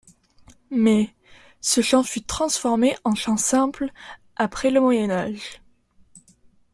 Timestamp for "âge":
5.11-5.61